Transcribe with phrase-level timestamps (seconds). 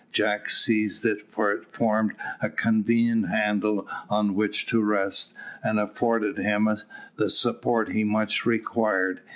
[0.11, 6.39] Jack seized it, for it formed a convenient handle on which to rest, and afforded
[6.39, 6.67] him
[7.19, 9.21] a support he much required.